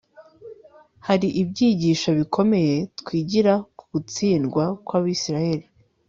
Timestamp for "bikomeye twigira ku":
2.19-3.83